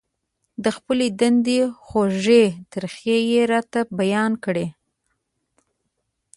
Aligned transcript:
د 0.63 0.65
خپلې 0.77 1.07
دندې 1.19 1.59
خوږې 1.85 2.43
ترخې 2.71 3.17
يې 3.31 3.41
راته 3.51 3.79
بيان 3.99 4.31
کړې. 4.45 4.67